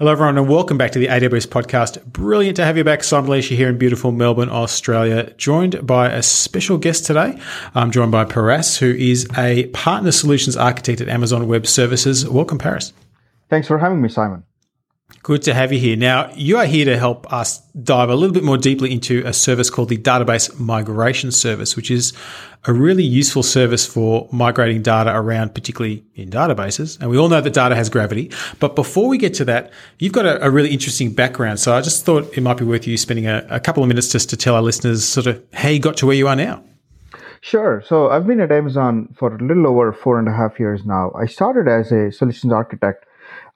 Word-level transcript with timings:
Hello, 0.00 0.12
everyone, 0.12 0.38
and 0.38 0.48
welcome 0.48 0.78
back 0.78 0.92
to 0.92 1.00
the 1.00 1.08
AWS 1.08 1.48
podcast. 1.48 2.04
Brilliant 2.04 2.54
to 2.54 2.64
have 2.64 2.76
you 2.76 2.84
back. 2.84 3.02
Simon 3.02 3.30
Elisha 3.30 3.54
here 3.54 3.68
in 3.68 3.78
beautiful 3.78 4.12
Melbourne, 4.12 4.48
Australia, 4.48 5.34
joined 5.38 5.84
by 5.84 6.08
a 6.08 6.22
special 6.22 6.78
guest 6.78 7.04
today. 7.04 7.36
I'm 7.74 7.90
joined 7.90 8.12
by 8.12 8.24
Paras, 8.24 8.78
who 8.78 8.92
is 8.92 9.26
a 9.36 9.66
partner 9.70 10.12
solutions 10.12 10.56
architect 10.56 11.00
at 11.00 11.08
Amazon 11.08 11.48
Web 11.48 11.66
Services. 11.66 12.28
Welcome, 12.28 12.58
Paras. 12.58 12.92
Thanks 13.50 13.66
for 13.66 13.76
having 13.76 14.00
me, 14.00 14.08
Simon. 14.08 14.44
Good 15.22 15.42
to 15.42 15.54
have 15.54 15.72
you 15.72 15.78
here. 15.78 15.96
Now, 15.96 16.30
you 16.34 16.58
are 16.58 16.66
here 16.66 16.84
to 16.84 16.98
help 16.98 17.30
us 17.32 17.60
dive 17.82 18.10
a 18.10 18.14
little 18.14 18.32
bit 18.32 18.44
more 18.44 18.58
deeply 18.58 18.92
into 18.92 19.22
a 19.26 19.32
service 19.32 19.70
called 19.70 19.88
the 19.88 19.96
Database 19.96 20.58
Migration 20.58 21.32
Service, 21.32 21.76
which 21.76 21.90
is 21.90 22.12
a 22.66 22.72
really 22.72 23.04
useful 23.04 23.42
service 23.42 23.86
for 23.86 24.28
migrating 24.32 24.82
data 24.82 25.14
around, 25.14 25.54
particularly 25.54 26.04
in 26.14 26.30
databases. 26.30 27.00
And 27.00 27.10
we 27.10 27.16
all 27.16 27.28
know 27.28 27.40
that 27.40 27.52
data 27.54 27.74
has 27.74 27.88
gravity. 27.88 28.30
But 28.58 28.76
before 28.76 29.08
we 29.08 29.16
get 29.16 29.34
to 29.34 29.44
that, 29.46 29.72
you've 29.98 30.12
got 30.12 30.26
a, 30.26 30.44
a 30.44 30.50
really 30.50 30.70
interesting 30.70 31.12
background. 31.12 31.58
So 31.58 31.74
I 31.74 31.80
just 31.80 32.04
thought 32.04 32.36
it 32.36 32.42
might 32.42 32.58
be 32.58 32.64
worth 32.64 32.86
you 32.86 32.96
spending 32.96 33.26
a, 33.26 33.46
a 33.48 33.60
couple 33.60 33.82
of 33.82 33.88
minutes 33.88 34.12
just 34.12 34.28
to 34.30 34.36
tell 34.36 34.54
our 34.54 34.62
listeners 34.62 35.04
sort 35.04 35.26
of 35.26 35.42
how 35.54 35.68
you 35.68 35.78
got 35.78 35.96
to 35.98 36.06
where 36.06 36.16
you 36.16 36.28
are 36.28 36.36
now. 36.36 36.62
Sure. 37.40 37.82
So 37.86 38.10
I've 38.10 38.26
been 38.26 38.40
at 38.40 38.52
Amazon 38.52 39.14
for 39.18 39.34
a 39.34 39.42
little 39.42 39.66
over 39.68 39.92
four 39.92 40.18
and 40.18 40.28
a 40.28 40.32
half 40.32 40.58
years 40.58 40.84
now. 40.84 41.12
I 41.14 41.26
started 41.26 41.68
as 41.68 41.92
a 41.92 42.12
solutions 42.12 42.52
architect 42.52 43.04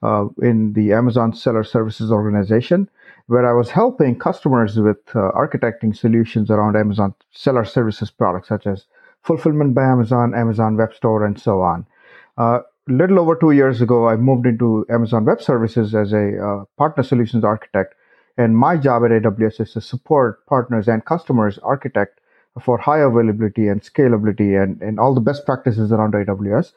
uh, 0.03 0.25
in 0.41 0.73
the 0.73 0.91
Amazon 0.91 1.33
Seller 1.33 1.63
Services 1.63 2.11
organization, 2.11 2.89
where 3.27 3.49
I 3.49 3.53
was 3.53 3.69
helping 3.69 4.19
customers 4.19 4.77
with 4.77 4.97
uh, 5.15 5.31
architecting 5.31 5.95
solutions 5.95 6.51
around 6.51 6.75
Amazon 6.75 7.15
Seller 7.31 7.63
Services 7.63 8.11
products, 8.11 8.49
such 8.49 8.67
as 8.67 8.85
Fulfillment 9.21 9.73
by 9.73 9.83
Amazon, 9.83 10.35
Amazon 10.35 10.75
Web 10.75 10.93
Store, 10.93 11.25
and 11.25 11.39
so 11.39 11.61
on. 11.61 11.87
Uh, 12.37 12.59
little 12.87 13.19
over 13.19 13.35
two 13.35 13.51
years 13.51 13.81
ago, 13.81 14.09
I 14.09 14.17
moved 14.17 14.45
into 14.45 14.85
Amazon 14.89 15.23
Web 15.23 15.41
Services 15.41 15.95
as 15.95 16.11
a 16.11 16.37
uh, 16.37 16.65
partner 16.77 17.03
solutions 17.03 17.45
architect. 17.45 17.95
And 18.37 18.57
my 18.57 18.75
job 18.75 19.03
at 19.05 19.11
AWS 19.11 19.61
is 19.61 19.73
to 19.73 19.81
support 19.81 20.45
partners 20.47 20.89
and 20.89 21.05
customers 21.05 21.59
architect 21.59 22.19
for 22.61 22.77
high 22.77 22.99
availability 22.99 23.67
and 23.67 23.81
scalability 23.81 24.61
and, 24.61 24.81
and 24.81 24.99
all 24.99 25.13
the 25.13 25.21
best 25.21 25.45
practices 25.45 25.91
around 25.91 26.13
AWS 26.13 26.73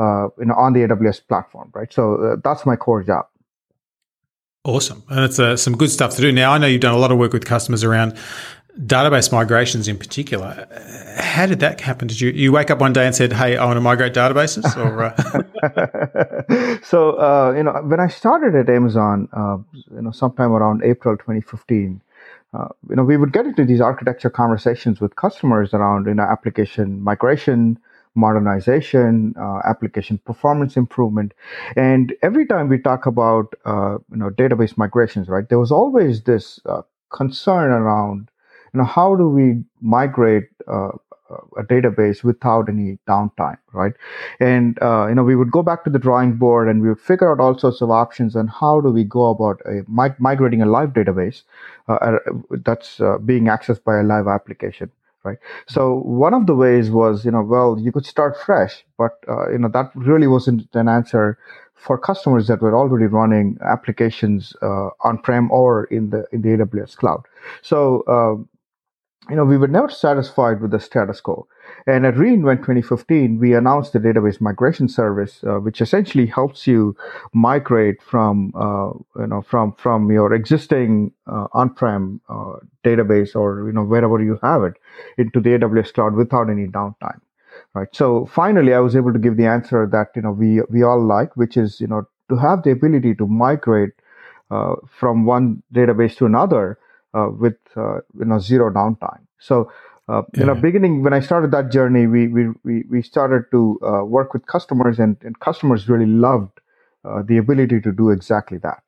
uh, 0.00 0.28
you 0.38 0.46
know, 0.46 0.54
on 0.54 0.72
the 0.72 0.80
AWS 0.80 1.26
platform, 1.28 1.70
right? 1.74 1.92
So 1.92 2.14
uh, 2.14 2.36
that's 2.42 2.64
my 2.64 2.76
core 2.76 3.02
job. 3.02 3.26
Awesome. 4.64 5.02
And 5.08 5.24
it's 5.24 5.38
uh, 5.38 5.56
some 5.56 5.76
good 5.76 5.90
stuff 5.90 6.14
to 6.16 6.22
do. 6.22 6.32
Now, 6.32 6.52
I 6.52 6.58
know 6.58 6.66
you've 6.66 6.80
done 6.80 6.94
a 6.94 6.98
lot 6.98 7.12
of 7.12 7.18
work 7.18 7.32
with 7.32 7.44
customers 7.44 7.84
around 7.84 8.16
database 8.78 9.32
migrations 9.32 9.88
in 9.88 9.98
particular. 9.98 10.66
How 11.18 11.46
did 11.46 11.60
that 11.60 11.80
happen? 11.80 12.08
Did 12.08 12.20
you, 12.20 12.30
you 12.30 12.52
wake 12.52 12.70
up 12.70 12.78
one 12.78 12.92
day 12.92 13.06
and 13.06 13.14
said, 13.14 13.32
Hey, 13.32 13.56
I 13.56 13.64
want 13.64 13.76
to 13.76 13.80
migrate 13.80 14.14
databases? 14.14 14.64
Or, 14.76 15.04
uh... 15.04 16.80
so, 16.82 17.18
uh, 17.18 17.52
you 17.56 17.62
know, 17.62 17.72
when 17.84 18.00
I 18.00 18.08
started 18.08 18.54
at 18.54 18.68
Amazon, 18.68 19.28
uh, 19.32 19.58
you 19.94 20.02
know, 20.02 20.10
sometime 20.10 20.52
around 20.52 20.82
April 20.84 21.16
2015, 21.16 22.00
uh, 22.52 22.68
you 22.88 22.96
know, 22.96 23.04
we 23.04 23.16
would 23.16 23.32
get 23.32 23.46
into 23.46 23.64
these 23.64 23.80
architecture 23.80 24.30
conversations 24.30 25.00
with 25.00 25.16
customers 25.16 25.72
around, 25.72 26.06
you 26.06 26.14
know, 26.14 26.22
application 26.22 27.00
migration, 27.02 27.78
modernization, 28.14 29.34
uh, 29.38 29.60
application 29.64 30.18
performance 30.18 30.76
improvement. 30.76 31.32
And 31.76 32.14
every 32.22 32.46
time 32.46 32.68
we 32.68 32.78
talk 32.78 33.06
about 33.06 33.54
uh, 33.64 33.98
you 34.10 34.16
know 34.16 34.30
database 34.30 34.76
migrations, 34.76 35.28
right, 35.28 35.48
there 35.48 35.58
was 35.58 35.72
always 35.72 36.22
this 36.22 36.60
uh, 36.66 36.82
concern 37.10 37.70
around 37.70 38.28
you 38.74 38.78
know 38.78 38.84
how 38.84 39.14
do 39.14 39.28
we 39.28 39.62
migrate 39.80 40.44
uh, 40.68 40.90
a 41.56 41.62
database 41.62 42.24
without 42.24 42.68
any 42.68 42.98
downtime, 43.08 43.58
right? 43.72 43.92
And 44.40 44.80
uh, 44.82 45.06
you 45.08 45.14
know 45.14 45.22
we 45.22 45.36
would 45.36 45.52
go 45.52 45.62
back 45.62 45.84
to 45.84 45.90
the 45.90 45.98
drawing 45.98 46.34
board 46.34 46.68
and 46.68 46.82
we 46.82 46.88
would 46.88 47.00
figure 47.00 47.30
out 47.30 47.38
all 47.38 47.56
sorts 47.56 47.80
of 47.80 47.90
options 47.90 48.34
on 48.34 48.48
how 48.48 48.80
do 48.80 48.90
we 48.90 49.04
go 49.04 49.26
about 49.26 49.60
a, 49.64 49.82
migrating 49.86 50.62
a 50.62 50.66
live 50.66 50.90
database 50.90 51.42
uh, 51.88 52.16
that's 52.64 53.00
being 53.24 53.44
accessed 53.44 53.84
by 53.84 54.00
a 54.00 54.02
live 54.02 54.26
application 54.26 54.90
right? 55.24 55.38
So 55.68 56.00
one 56.00 56.34
of 56.34 56.46
the 56.46 56.54
ways 56.54 56.90
was 56.90 57.24
you 57.24 57.30
know 57.30 57.42
well 57.42 57.78
you 57.78 57.92
could 57.92 58.06
start 58.06 58.36
fresh 58.36 58.84
but 58.98 59.12
uh, 59.28 59.50
you 59.50 59.58
know 59.58 59.68
that 59.68 59.90
really 59.94 60.26
wasn't 60.26 60.68
an 60.74 60.88
answer 60.88 61.38
for 61.74 61.96
customers 61.96 62.46
that 62.46 62.60
were 62.60 62.76
already 62.76 63.06
running 63.06 63.58
applications 63.64 64.54
uh, 64.62 64.90
on 65.00 65.18
prem 65.18 65.50
or 65.50 65.84
in 65.84 66.10
the 66.10 66.26
in 66.32 66.42
the 66.42 66.50
aws 66.50 66.96
cloud. 66.96 67.22
So 67.62 68.02
uh, 68.02 68.36
you 69.30 69.36
know, 69.36 69.44
we 69.44 69.56
were 69.56 69.68
never 69.68 69.88
satisfied 69.88 70.60
with 70.60 70.72
the 70.72 70.80
status 70.80 71.20
quo. 71.20 71.46
And 71.86 72.04
at 72.04 72.14
reInvent 72.14 72.58
2015, 72.58 73.38
we 73.38 73.54
announced 73.54 73.92
the 73.92 74.00
database 74.00 74.40
migration 74.40 74.88
service, 74.88 75.42
uh, 75.44 75.60
which 75.60 75.80
essentially 75.80 76.26
helps 76.26 76.66
you 76.66 76.96
migrate 77.32 78.02
from, 78.02 78.52
uh, 78.56 78.90
you 79.20 79.28
know, 79.28 79.42
from 79.42 79.72
from 79.74 80.10
your 80.10 80.34
existing 80.34 81.12
uh, 81.26 81.46
on-prem 81.52 82.20
uh, 82.28 82.54
database 82.84 83.36
or 83.36 83.66
you 83.66 83.72
know 83.72 83.84
wherever 83.84 84.20
you 84.20 84.38
have 84.42 84.64
it 84.64 84.74
into 85.16 85.40
the 85.40 85.50
AWS 85.50 85.94
cloud 85.94 86.14
without 86.14 86.50
any 86.50 86.66
downtime. 86.66 87.20
Right. 87.72 87.88
So 87.92 88.26
finally, 88.26 88.74
I 88.74 88.80
was 88.80 88.96
able 88.96 89.12
to 89.12 89.18
give 89.18 89.36
the 89.36 89.46
answer 89.46 89.88
that 89.92 90.08
you 90.16 90.22
know 90.22 90.32
we 90.32 90.60
we 90.70 90.82
all 90.82 91.02
like, 91.02 91.36
which 91.36 91.56
is 91.56 91.80
you 91.80 91.86
know 91.86 92.08
to 92.28 92.36
have 92.36 92.64
the 92.64 92.72
ability 92.72 93.14
to 93.14 93.26
migrate 93.26 93.92
uh, 94.50 94.74
from 94.88 95.24
one 95.24 95.62
database 95.72 96.16
to 96.16 96.26
another 96.26 96.78
with 97.14 97.56
uh, 97.76 97.96
you 98.18 98.24
know 98.24 98.38
zero 98.38 98.70
downtime. 98.72 99.20
So 99.38 99.70
uh, 100.08 100.22
yeah. 100.34 100.40
you 100.40 100.46
know, 100.46 100.54
beginning 100.54 101.02
when 101.02 101.12
I 101.12 101.20
started 101.20 101.50
that 101.52 101.70
journey, 101.70 102.06
we 102.06 102.28
we 102.28 102.84
we, 102.88 103.02
started 103.02 103.44
to 103.52 103.78
work 104.04 104.32
with 104.34 104.46
customers, 104.46 104.98
and, 104.98 105.16
and 105.22 105.38
customers 105.40 105.88
really 105.88 106.06
loved 106.06 106.60
the 107.04 107.38
ability 107.38 107.80
to 107.80 107.92
do 107.92 108.10
exactly 108.10 108.58
that. 108.58 108.82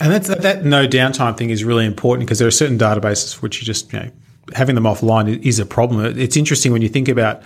And 0.00 0.12
that's 0.12 0.28
that 0.28 0.64
no 0.64 0.86
downtime 0.86 1.36
thing 1.36 1.50
is 1.50 1.64
really 1.64 1.86
important 1.86 2.26
because 2.26 2.38
there 2.38 2.48
are 2.48 2.52
certain 2.52 2.78
databases 2.78 3.42
which 3.42 3.60
you 3.60 3.66
just 3.66 3.92
you 3.92 4.00
know 4.00 4.10
having 4.54 4.74
them 4.74 4.84
offline 4.84 5.40
is 5.44 5.58
a 5.58 5.66
problem. 5.66 6.18
It's 6.18 6.36
interesting 6.36 6.72
when 6.72 6.82
you 6.82 6.88
think 6.88 7.08
about 7.08 7.42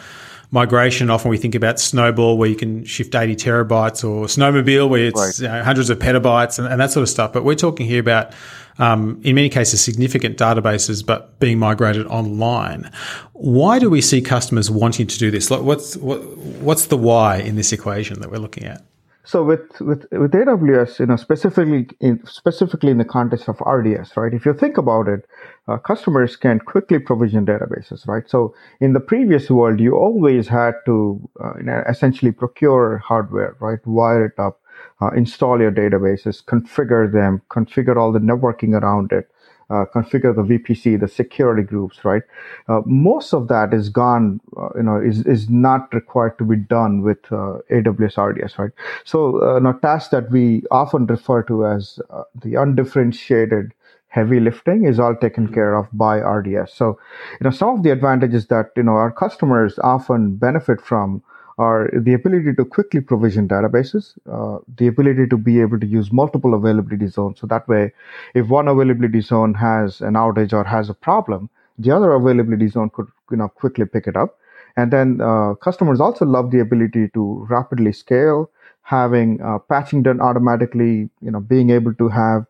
migration. 0.50 1.10
Often 1.10 1.30
we 1.30 1.38
think 1.38 1.54
about 1.54 1.78
Snowball, 1.78 2.38
where 2.38 2.48
you 2.48 2.56
can 2.56 2.84
shift 2.84 3.14
80 3.14 3.36
terabytes, 3.36 4.04
or 4.04 4.26
Snowmobile, 4.26 4.88
where 4.88 5.06
it's 5.06 5.20
right. 5.20 5.38
you 5.38 5.48
know, 5.48 5.62
hundreds 5.62 5.90
of 5.90 5.98
petabytes 5.98 6.58
and, 6.58 6.68
and, 6.68 6.80
that 6.80 6.92
sort 6.92 7.02
of 7.02 7.08
stuff. 7.08 7.32
But 7.32 7.44
we're 7.44 7.54
talking 7.54 7.86
here 7.86 8.00
about, 8.00 8.32
um, 8.78 9.20
in 9.22 9.34
many 9.34 9.48
cases, 9.48 9.80
significant 9.80 10.36
databases, 10.36 11.04
but 11.04 11.38
being 11.40 11.58
migrated 11.58 12.06
online. 12.06 12.90
Why 13.32 13.78
do 13.78 13.90
we 13.90 14.00
see 14.00 14.20
customers 14.20 14.70
wanting 14.70 15.06
to 15.06 15.18
do 15.18 15.30
this? 15.30 15.50
What's 15.50 15.96
what, 15.96 16.22
what's 16.36 16.86
the 16.86 16.96
why 16.96 17.38
in 17.38 17.56
this 17.56 17.72
equation 17.72 18.20
that 18.20 18.30
we're 18.30 18.38
looking 18.38 18.64
at? 18.64 18.82
So 19.26 19.42
with, 19.42 19.80
with, 19.80 20.06
with 20.12 20.30
AWS, 20.30 21.00
you 21.00 21.06
know, 21.06 21.16
specifically 21.16 21.88
in, 21.98 22.24
specifically 22.26 22.92
in 22.92 22.98
the 22.98 23.04
context 23.04 23.48
of 23.48 23.60
RDS, 23.60 24.16
right? 24.16 24.32
If 24.32 24.46
you 24.46 24.54
think 24.54 24.78
about 24.78 25.08
it, 25.08 25.26
uh, 25.66 25.78
customers 25.78 26.36
can 26.36 26.60
quickly 26.60 27.00
provision 27.00 27.44
databases, 27.44 28.06
right? 28.06 28.22
So 28.30 28.54
in 28.80 28.92
the 28.92 29.00
previous 29.00 29.50
world, 29.50 29.80
you 29.80 29.96
always 29.96 30.46
had 30.46 30.74
to 30.84 31.28
uh, 31.42 31.54
essentially 31.88 32.30
procure 32.30 32.98
hardware, 32.98 33.56
right? 33.58 33.84
Wire 33.84 34.26
it 34.26 34.38
up, 34.38 34.60
uh, 35.00 35.10
install 35.10 35.60
your 35.60 35.72
databases, 35.72 36.44
configure 36.44 37.10
them, 37.10 37.42
configure 37.50 37.96
all 37.96 38.12
the 38.12 38.18
networking 38.18 38.80
around 38.80 39.12
it, 39.12 39.30
uh, 39.68 39.84
configure 39.94 40.34
the 40.34 40.42
VPC, 40.42 40.98
the 40.98 41.08
security 41.08 41.62
groups, 41.62 42.04
right? 42.04 42.22
Uh, 42.68 42.82
most 42.86 43.34
of 43.34 43.48
that 43.48 43.74
is 43.74 43.88
gone, 43.88 44.40
uh, 44.56 44.68
you 44.76 44.82
know, 44.82 45.00
is, 45.00 45.26
is 45.26 45.50
not 45.50 45.92
required 45.92 46.38
to 46.38 46.44
be 46.44 46.56
done 46.56 47.02
with 47.02 47.18
uh, 47.32 47.58
AWS 47.70 48.16
RDS, 48.16 48.58
right? 48.58 48.70
So, 49.04 49.38
uh, 49.38 49.72
tasks 49.80 50.10
that 50.10 50.30
we 50.30 50.62
often 50.70 51.06
refer 51.06 51.42
to 51.44 51.66
as 51.66 51.98
uh, 52.10 52.22
the 52.42 52.54
undifferentiated 52.54 53.72
heavy 54.08 54.40
lifting 54.40 54.84
is 54.84 54.98
all 54.98 55.14
taken 55.14 55.52
care 55.52 55.74
of 55.74 55.86
by 55.92 56.18
RDS. 56.18 56.72
So, 56.72 56.98
you 57.38 57.44
know, 57.44 57.50
some 57.50 57.70
of 57.70 57.82
the 57.82 57.90
advantages 57.90 58.46
that, 58.46 58.70
you 58.76 58.82
know, 58.82 58.92
our 58.92 59.10
customers 59.10 59.78
often 59.80 60.36
benefit 60.36 60.80
from 60.80 61.22
are 61.58 61.90
the 61.94 62.12
ability 62.12 62.54
to 62.54 62.64
quickly 62.64 63.00
provision 63.00 63.48
databases, 63.48 64.18
uh, 64.30 64.58
the 64.76 64.86
ability 64.86 65.26
to 65.28 65.36
be 65.38 65.60
able 65.60 65.80
to 65.80 65.86
use 65.86 66.12
multiple 66.12 66.54
availability 66.54 67.06
zones. 67.06 67.40
So 67.40 67.46
that 67.46 67.66
way, 67.66 67.92
if 68.34 68.48
one 68.48 68.68
availability 68.68 69.22
zone 69.22 69.54
has 69.54 70.00
an 70.00 70.14
outage 70.14 70.52
or 70.52 70.64
has 70.64 70.90
a 70.90 70.94
problem, 70.94 71.48
the 71.78 71.90
other 71.90 72.12
availability 72.12 72.68
zone 72.68 72.90
could 72.90 73.06
you 73.30 73.36
know 73.38 73.48
quickly 73.48 73.86
pick 73.86 74.06
it 74.06 74.16
up. 74.16 74.38
And 74.76 74.92
then 74.92 75.20
uh, 75.22 75.54
customers 75.54 76.00
also 76.00 76.26
love 76.26 76.50
the 76.50 76.60
ability 76.60 77.08
to 77.14 77.46
rapidly 77.48 77.92
scale, 77.92 78.50
having 78.82 79.40
uh, 79.40 79.58
patching 79.58 80.02
done 80.02 80.20
automatically, 80.20 81.08
you 81.22 81.30
know, 81.30 81.40
being 81.40 81.70
able 81.70 81.94
to 81.94 82.08
have 82.08 82.44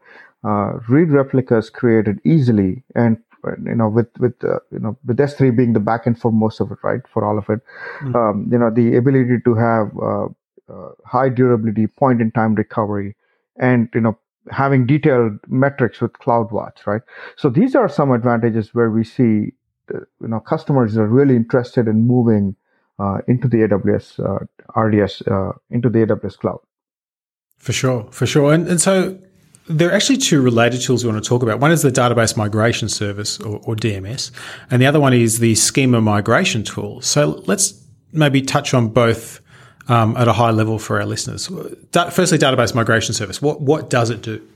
uh, 0.44 0.78
read 0.88 1.10
replicas 1.10 1.70
created 1.70 2.20
easily 2.24 2.82
and 2.94 3.18
you 3.44 3.74
know 3.74 3.88
with 3.88 4.08
with 4.18 4.34
uh, 4.44 4.58
you 4.70 4.78
know 4.78 4.96
with 5.04 5.18
S3 5.18 5.56
being 5.56 5.72
the 5.72 5.80
backend 5.80 6.18
for 6.18 6.32
most 6.32 6.60
of 6.60 6.70
it, 6.70 6.78
right? 6.82 7.00
For 7.12 7.24
all 7.24 7.38
of 7.38 7.48
it, 7.48 7.60
mm-hmm. 8.00 8.16
um, 8.16 8.48
you 8.50 8.58
know 8.58 8.70
the 8.70 8.96
ability 8.96 9.38
to 9.44 9.54
have 9.54 9.90
uh, 10.00 10.26
uh, 10.72 10.90
high 11.04 11.28
durability, 11.28 11.86
point 11.86 12.20
in 12.20 12.30
time 12.32 12.54
recovery, 12.54 13.16
and 13.56 13.88
you 13.94 14.00
know 14.00 14.18
having 14.50 14.86
detailed 14.86 15.38
metrics 15.48 16.00
with 16.00 16.12
CloudWatch, 16.14 16.86
right? 16.86 17.02
So 17.36 17.50
these 17.50 17.74
are 17.74 17.88
some 17.88 18.12
advantages 18.12 18.74
where 18.74 18.90
we 18.90 19.04
see 19.04 19.52
uh, 19.94 20.00
you 20.20 20.28
know 20.28 20.40
customers 20.40 20.96
are 20.96 21.06
really 21.06 21.36
interested 21.36 21.88
in 21.88 22.06
moving 22.06 22.56
uh, 22.98 23.18
into 23.28 23.48
the 23.48 23.58
AWS 23.58 24.18
uh, 24.18 24.80
RDS 24.80 25.22
into 25.70 25.88
the 25.88 26.06
AWS 26.06 26.38
cloud. 26.38 26.60
For 27.58 27.72
sure, 27.72 28.06
for 28.10 28.26
sure. 28.26 28.52
And, 28.52 28.68
and 28.68 28.80
so 28.80 29.18
there 29.68 29.88
are 29.88 29.92
actually 29.92 30.18
two 30.18 30.40
related 30.40 30.80
tools 30.80 31.04
we 31.04 31.10
want 31.10 31.22
to 31.22 31.28
talk 31.28 31.42
about. 31.42 31.60
One 31.60 31.72
is 31.72 31.82
the 31.82 31.90
Database 31.90 32.36
Migration 32.36 32.88
Service, 32.88 33.40
or, 33.40 33.60
or 33.64 33.76
DMS, 33.76 34.30
and 34.70 34.80
the 34.80 34.86
other 34.86 35.00
one 35.00 35.12
is 35.12 35.38
the 35.38 35.54
Schema 35.54 36.00
Migration 36.00 36.62
Tool. 36.62 37.00
So 37.00 37.42
let's 37.46 37.82
maybe 38.12 38.42
touch 38.42 38.74
on 38.74 38.88
both 38.88 39.40
um, 39.88 40.16
at 40.16 40.28
a 40.28 40.32
high 40.32 40.50
level 40.50 40.78
for 40.78 41.00
our 41.00 41.06
listeners. 41.06 41.48
Da- 41.92 42.10
firstly, 42.10 42.38
Database 42.38 42.74
Migration 42.74 43.14
Service. 43.14 43.42
What 43.42 43.60
what 43.60 43.90
does 43.90 44.10
it 44.10 44.22
do? 44.22 44.46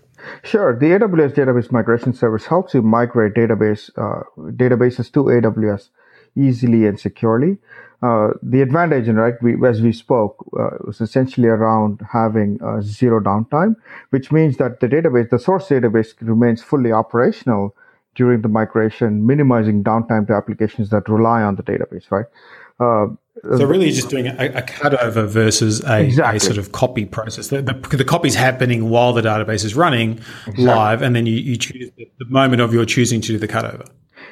Sure. 0.45 0.79
The 0.79 0.87
AWS 0.87 1.35
Database 1.35 1.73
Migration 1.73 2.13
Service 2.13 2.47
helps 2.47 2.75
you 2.75 2.83
migrate 2.83 3.35
database 3.35 3.91
uh, 3.97 4.23
databases 4.39 5.11
to 5.13 5.25
AWS 5.25 5.89
easily 6.37 6.87
and 6.87 7.01
securely. 7.01 7.59
Uh, 8.03 8.31
the 8.43 8.63
advantage, 8.63 9.09
right, 9.09 9.35
we, 9.43 9.55
as 9.67 9.83
we 9.83 9.93
spoke, 9.93 10.37
uh, 10.59 10.71
was 10.87 11.03
essentially 11.03 11.49
around 11.49 12.01
having 12.11 12.59
uh, 12.63 12.81
zero 12.81 13.21
downtime, 13.21 13.77
which 14.09 14.33
means 14.33 14.57
that 14.57 14.81
the 14.81 14.89
database, 14.89 15.29
the 15.29 15.39
source 15.39 15.69
database, 15.69 16.15
remains 16.21 16.63
fully 16.63 16.93
operational 16.93 17.75
during 18.15 18.41
the 18.41 18.49
migration, 18.49 19.27
minimizing 19.27 19.85
downtime 19.85 20.27
to 20.27 20.33
applications 20.33 20.89
that 20.91 21.09
rely 21.09 21.43
on 21.43 21.57
the 21.57 21.63
database, 21.63 22.11
right? 22.11 22.27
Uh, 22.81 23.15
so 23.43 23.65
really, 23.65 23.87
you're 23.87 23.95
just 23.95 24.11
doing 24.11 24.27
a, 24.27 24.47
a 24.47 24.63
cutover 24.63 25.27
versus 25.27 25.83
a, 25.85 26.03
exactly. 26.03 26.37
a, 26.37 26.41
sort 26.41 26.59
of 26.59 26.73
copy 26.73 27.05
process. 27.05 27.49
The, 27.49 27.63
the, 27.63 27.97
the 27.97 28.05
copy 28.05 28.29
is 28.29 28.35
happening 28.35 28.91
while 28.91 29.13
the 29.13 29.23
database 29.23 29.65
is 29.65 29.75
running 29.75 30.13
exactly. 30.47 30.65
live, 30.65 31.03
and 31.03 31.15
then 31.15 31.27
you, 31.27 31.35
you 31.35 31.57
choose 31.57 31.91
the, 31.97 32.11
the 32.19 32.27
moment 32.27 32.61
of 32.61 32.75
your 32.75 32.85
choosing 32.85 33.21
to 33.23 33.29
do 33.29 33.39
the 33.39 33.49
cutover. 33.49 33.87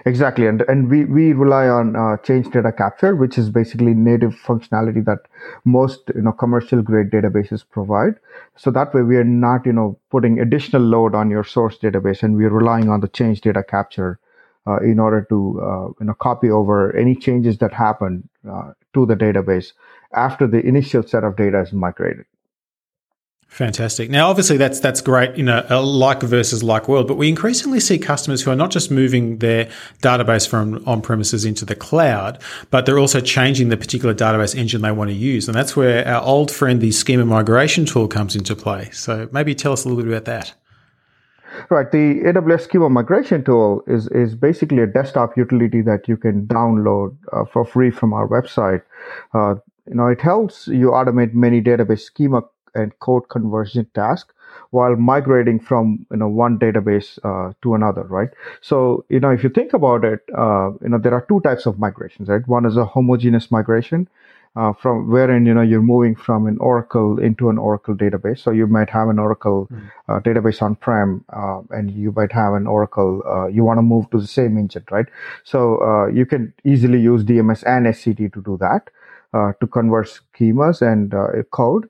Exactly, 0.06 0.47
and 0.47 0.62
and 0.62 0.91
we 0.91 1.05
we 1.05 1.33
rely 1.33 1.69
on 1.69 1.95
uh, 1.97 2.17
change 2.19 2.50
data 2.50 2.73
capture, 2.73 3.15
which 3.17 3.39
is 3.39 3.49
basically 3.50 3.95
native 3.95 4.35
functionality 4.35 5.05
that 5.05 5.21
most 5.65 6.11
you 6.15 6.23
know 6.23 6.33
commercial 6.33 6.83
grade 6.83 7.11
databases 7.11 7.65
provide. 7.71 8.15
So 8.56 8.71
that 8.73 8.93
way, 8.95 9.03
we 9.03 9.17
are 9.17 9.25
not 9.25 9.67
you 9.67 9.73
know 9.73 9.99
putting 10.11 10.41
additional 10.41 10.83
load 10.83 11.15
on 11.15 11.31
your 11.31 11.45
source 11.45 11.79
database, 11.79 12.23
and 12.23 12.37
we're 12.37 12.50
relying 12.50 12.89
on 12.89 13.00
the 13.00 13.09
change 13.09 13.41
data 13.41 13.62
capture 13.62 14.19
uh, 14.67 14.79
in 14.79 14.99
order 14.99 15.23
to 15.31 15.61
uh, 15.62 15.87
you 16.00 16.06
know 16.06 16.15
copy 16.15 16.50
over 16.50 16.95
any 16.97 17.15
changes 17.15 17.59
that 17.59 17.73
happen 17.73 18.29
uh, 18.50 18.73
to 18.95 19.06
the 19.06 19.15
database 19.17 19.73
after 20.12 20.47
the 20.47 20.61
initial 20.67 21.03
set 21.03 21.23
of 21.25 21.37
data 21.37 21.61
is 21.61 21.73
migrated. 21.73 22.27
Fantastic. 23.49 24.11
Now, 24.11 24.29
obviously, 24.29 24.59
that's 24.59 24.79
that's 24.79 25.00
great 25.00 25.35
in 25.37 25.49
a, 25.49 25.67
a, 25.71 25.81
like 25.81 26.23
versus 26.23 26.62
like 26.62 26.87
world, 26.87 27.09
but 27.09 27.17
we 27.17 27.31
increasingly 27.31 27.81
see 27.81 27.99
customers 27.99 28.43
who 28.43 28.50
are 28.50 28.56
not 28.56 28.71
just 28.71 28.91
moving 28.91 29.39
their 29.39 29.71
database 30.03 30.47
from 30.47 30.87
on 30.87 31.00
premises 31.00 31.47
into 31.47 31.65
the 31.65 31.75
cloud, 31.75 32.41
but 32.71 32.85
they're 32.85 32.99
also 32.99 33.21
changing 33.21 33.71
the 33.71 33.77
particular 33.77 34.15
database 34.15 34.55
engine 34.55 34.83
they 34.83 34.93
want 34.93 35.09
to 35.09 35.15
use, 35.15 35.49
and 35.49 35.56
that's 35.56 35.75
where 35.75 36.06
our 36.06 36.23
old 36.23 36.50
friend, 36.50 36.81
the 36.83 36.93
Schema 36.93 37.25
Migration 37.25 37.87
tool, 37.87 38.06
comes 38.06 38.37
into 38.37 38.55
play. 38.55 38.91
So, 38.91 39.29
maybe 39.33 39.55
tell 39.55 39.73
us 39.73 39.85
a 39.85 39.89
little 39.89 40.05
bit 40.05 40.12
about 40.12 40.27
that. 40.27 40.55
Right. 41.71 41.91
The 41.91 42.21
AWS 42.27 42.61
Schema 42.61 42.91
Migration 42.91 43.43
tool 43.43 43.83
is 43.87 44.09
is 44.09 44.35
basically 44.35 44.81
a 44.81 44.87
desktop 44.87 45.37
utility 45.37 45.81
that 45.83 46.06
you 46.06 46.19
can 46.19 46.47
download 46.47 47.17
uh, 47.33 47.45
for 47.47 47.65
free 47.65 47.91
from 47.91 48.12
our 48.12 48.29
website. 48.29 48.83
Uh, 49.33 49.55
you 49.89 49.95
know, 49.95 50.06
it 50.06 50.21
helps 50.21 50.69
you 50.69 50.91
automate 50.91 51.33
many 51.33 51.62
database 51.62 52.00
schema 52.00 52.43
and 52.75 52.99
code 53.00 53.29
conversion 53.29 53.87
task 53.94 54.32
while 54.70 54.97
migrating 54.97 55.59
from 55.59 56.06
you 56.11 56.17
know 56.17 56.29
one 56.29 56.59
database 56.59 57.19
uh, 57.25 57.53
to 57.62 57.75
another 57.75 58.03
right? 58.03 58.29
So 58.61 59.05
you 59.09 59.20
know 59.20 59.31
if 59.31 59.43
you 59.43 59.50
think 59.50 59.73
about 59.73 60.05
it 60.05 60.20
uh, 60.37 60.70
you 60.82 60.88
know 60.88 60.99
there 60.99 61.15
are 61.15 61.25
two 61.29 61.41
types 61.41 61.67
of 61.67 61.79
migrations 61.79 62.29
right? 62.29 62.47
One 62.47 62.67
is 62.67 62.76
a 62.76 62.85
homogeneous 62.85 63.50
migration 63.50 64.09
uh, 64.56 64.73
from 64.73 65.11
wherein 65.11 65.47
you 65.47 65.55
know 65.55 65.62
you're 65.62 65.82
moving 65.82 66.15
from 66.15 66.47
an 66.47 66.59
oracle 66.59 67.19
into 67.19 67.49
an 67.49 67.59
oracle 67.59 67.94
database. 67.94 68.41
So 68.41 68.50
you 68.50 68.67
might 68.67 68.91
have 68.91 69.09
an 69.09 69.19
oracle 69.19 69.69
mm. 69.73 70.23
database 70.23 70.61
on 70.61 70.76
prem 70.76 71.25
uh, 71.32 71.61
and 71.71 71.91
you 71.91 72.12
might 72.12 72.32
have 72.32 72.55
an 72.55 72.67
oracle 72.67 73.23
uh, 73.26 73.47
you 73.47 73.64
want 73.64 73.79
to 73.79 73.82
move 73.82 74.11
to 74.11 74.21
the 74.21 74.26
same 74.26 74.59
engine 74.59 74.85
right? 74.91 75.06
So 75.44 76.09
you 76.09 76.26
can 76.26 76.53
easily 76.64 77.00
use 77.00 77.25
dms 77.25 77.64
and 77.67 77.87
sct 77.87 78.32
to 78.32 78.43
do 78.43 78.59
that 78.59 78.91
to 79.61 79.67
convert 79.67 80.09
schemas 80.09 80.82
and 80.82 81.14
code 81.50 81.88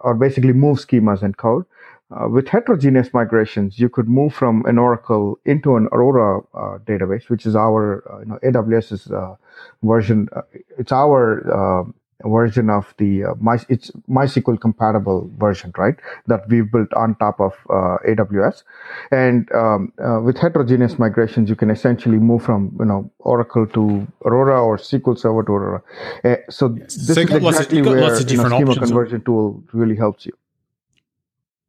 or 0.00 0.14
basically 0.14 0.52
move 0.52 0.78
schemas 0.78 1.22
and 1.22 1.36
code. 1.36 1.64
Uh, 2.12 2.28
with 2.28 2.48
heterogeneous 2.48 3.08
migrations, 3.14 3.78
you 3.78 3.88
could 3.88 4.06
move 4.06 4.34
from 4.34 4.64
an 4.66 4.78
Oracle 4.78 5.38
into 5.46 5.76
an 5.76 5.88
Aurora 5.92 6.40
uh, 6.54 6.78
database, 6.84 7.30
which 7.30 7.46
is 7.46 7.56
our 7.56 8.04
uh, 8.12 8.18
you 8.18 8.26
know, 8.26 8.38
AWS's 8.42 9.10
uh, 9.10 9.34
version. 9.82 10.28
Uh, 10.36 10.42
it's 10.78 10.92
our 10.92 11.92
version 12.24 12.70
of 12.70 12.94
the 12.98 13.24
uh, 13.24 13.34
My, 13.40 13.58
it's 13.68 13.90
MySQL 14.08 14.60
compatible 14.60 15.30
version, 15.38 15.72
right? 15.76 15.96
That 16.26 16.48
we've 16.48 16.70
built 16.70 16.92
on 16.94 17.14
top 17.16 17.40
of 17.40 17.52
uh, 17.70 17.98
AWS. 18.08 18.62
And 19.10 19.50
um, 19.52 19.92
uh, 20.02 20.20
with 20.20 20.38
heterogeneous 20.38 20.98
migrations, 20.98 21.48
you 21.48 21.56
can 21.56 21.70
essentially 21.70 22.18
move 22.18 22.42
from 22.42 22.76
you 22.78 22.84
know 22.84 23.10
Oracle 23.20 23.66
to 23.68 24.06
Aurora 24.24 24.62
or 24.62 24.76
SQL 24.76 25.18
Server 25.18 25.42
to 25.44 25.52
Aurora. 25.52 25.82
Uh, 26.24 26.36
so 26.50 26.68
this 26.68 26.94
so 26.94 27.12
is 27.12 27.18
exactly 27.18 27.80
of, 27.80 27.86
where 27.86 27.96
you 27.96 28.36
know, 28.36 28.46
schema 28.46 28.74
conversion 28.74 29.22
tool 29.22 29.62
really 29.72 29.96
helps 29.96 30.26
you. 30.26 30.32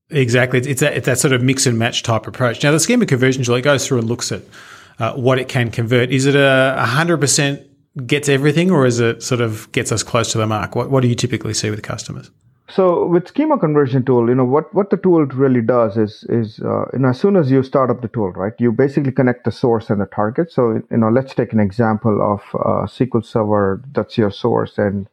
Exactly, 0.09 0.59
it's 0.59 0.81
that, 0.81 0.93
it's 0.93 1.05
that 1.07 1.17
sort 1.17 1.33
of 1.33 1.41
mix 1.41 1.65
and 1.65 1.79
match 1.79 2.03
type 2.03 2.27
approach. 2.27 2.61
Now, 2.63 2.71
the 2.71 2.79
schema 2.79 3.05
conversion 3.05 3.43
tool 3.43 3.55
it 3.55 3.61
goes 3.61 3.87
through 3.87 3.99
and 3.99 4.07
looks 4.07 4.31
at 4.31 4.43
uh, 4.99 5.13
what 5.13 5.39
it 5.39 5.47
can 5.47 5.71
convert. 5.71 6.11
Is 6.11 6.25
it 6.25 6.35
a 6.35 6.85
hundred 6.85 7.17
percent 7.17 7.61
gets 8.05 8.29
everything, 8.29 8.71
or 8.71 8.85
is 8.85 8.99
it 8.99 9.21
sort 9.21 9.41
of 9.41 9.71
gets 9.71 9.91
us 9.91 10.03
close 10.03 10.31
to 10.31 10.37
the 10.37 10.47
mark? 10.47 10.75
What, 10.75 10.89
what 10.89 11.01
do 11.01 11.07
you 11.07 11.15
typically 11.15 11.53
see 11.53 11.69
with 11.69 11.81
customers? 11.83 12.31
So 12.69 13.05
with 13.05 13.27
schema 13.27 13.59
conversion 13.59 14.03
tool, 14.03 14.29
you 14.29 14.35
know 14.35 14.45
what 14.45 14.73
what 14.73 14.89
the 14.89 14.97
tool 14.97 15.25
really 15.25 15.61
does 15.61 15.97
is 15.97 16.25
is 16.29 16.59
uh, 16.61 16.85
you 16.93 16.99
know 16.99 17.09
as 17.09 17.19
soon 17.19 17.35
as 17.35 17.51
you 17.51 17.61
start 17.61 17.91
up 17.91 18.01
the 18.01 18.07
tool, 18.07 18.31
right, 18.31 18.53
you 18.57 18.71
basically 18.71 19.11
connect 19.11 19.43
the 19.43 19.51
source 19.51 19.89
and 19.89 20.01
the 20.01 20.07
target. 20.07 20.51
So 20.51 20.81
you 20.89 20.97
know 20.97 21.09
let's 21.09 21.35
take 21.35 21.53
an 21.53 21.59
example 21.59 22.21
of 22.21 22.41
uh, 22.55 22.87
SQL 22.87 23.23
Server 23.23 23.81
that's 23.91 24.17
your 24.17 24.31
source 24.31 24.77
and 24.77 25.07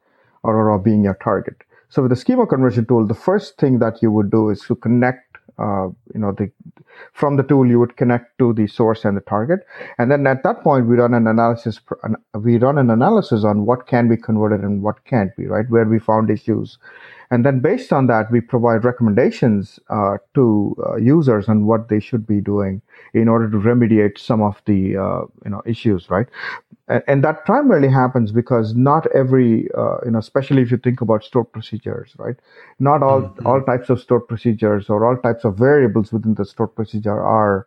Aurora 0.44 0.78
being 0.78 1.04
your 1.04 1.18
target. 1.22 1.56
So 1.90 2.02
with 2.02 2.10
the 2.10 2.16
schema 2.16 2.46
conversion 2.46 2.86
tool, 2.86 3.06
the 3.06 3.14
first 3.14 3.58
thing 3.58 3.80
that 3.80 4.00
you 4.00 4.12
would 4.12 4.30
do 4.30 4.48
is 4.48 4.60
to 4.62 4.76
connect 4.76 5.29
uh, 5.60 5.88
you 6.14 6.20
know 6.20 6.32
the 6.32 6.50
from 7.12 7.36
the 7.36 7.42
tool 7.42 7.66
you 7.66 7.78
would 7.78 7.96
connect 7.96 8.38
to 8.38 8.52
the 8.52 8.66
source 8.66 9.04
and 9.04 9.16
the 9.16 9.20
target. 9.22 9.60
And 9.98 10.10
then 10.10 10.26
at 10.26 10.42
that 10.42 10.62
point 10.62 10.86
we 10.86 10.96
run 10.96 11.14
an 11.14 11.26
analysis 11.26 11.80
we 12.34 12.58
run 12.58 12.78
an 12.78 12.90
analysis 12.90 13.44
on 13.44 13.66
what 13.66 13.86
can 13.86 14.08
be 14.08 14.16
converted 14.16 14.60
and 14.60 14.82
what 14.82 15.04
can't 15.04 15.34
be 15.36 15.46
right? 15.46 15.68
Where 15.68 15.84
we 15.84 15.98
found 15.98 16.30
issues. 16.30 16.78
And 17.32 17.46
then 17.46 17.60
based 17.60 17.92
on 17.92 18.08
that 18.08 18.30
we 18.32 18.40
provide 18.40 18.84
recommendations 18.84 19.78
uh, 19.88 20.16
to 20.34 20.76
uh, 20.84 20.96
users 20.96 21.48
on 21.48 21.64
what 21.64 21.88
they 21.88 22.00
should 22.00 22.26
be 22.26 22.40
doing 22.40 22.82
in 23.14 23.28
order 23.28 23.48
to 23.48 23.56
remediate 23.56 24.18
some 24.18 24.42
of 24.42 24.60
the 24.66 24.96
uh, 24.96 25.22
you 25.44 25.50
know 25.50 25.62
issues 25.64 26.10
right 26.10 26.28
and, 26.90 27.02
and, 27.06 27.24
that 27.24 27.44
primarily 27.44 27.88
happens 27.88 28.32
because 28.32 28.74
not 28.74 29.06
every 29.14 29.68
uh, 29.76 29.98
you 30.04 30.10
know 30.10 30.18
especially 30.18 30.62
if 30.62 30.70
you 30.70 30.76
think 30.76 31.00
about 31.00 31.24
stored 31.24 31.50
procedures 31.52 32.14
right? 32.18 32.36
Not 32.78 33.02
all 33.02 33.22
mm-hmm. 33.22 33.46
all 33.46 33.62
types 33.62 33.90
of 33.90 34.00
stored 34.00 34.28
procedures 34.28 34.90
or 34.90 35.06
all 35.06 35.16
types 35.16 35.44
of 35.44 35.56
variables 35.56 36.12
within 36.12 36.34
the 36.34 36.44
stored 36.44 36.74
procedure 36.74 37.20
are 37.20 37.66